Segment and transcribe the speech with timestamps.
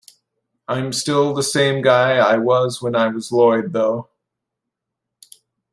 [0.67, 4.09] I'm still the same guy I was when I was Lloyd, though.